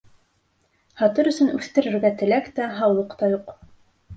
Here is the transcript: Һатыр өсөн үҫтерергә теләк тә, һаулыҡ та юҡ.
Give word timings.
Һатыр 1.01 1.29
өсөн 1.33 1.51
үҫтерергә 1.57 2.13
теләк 2.23 2.51
тә, 2.61 2.71
һаулыҡ 2.81 3.17
та 3.21 3.31
юҡ. 3.37 3.53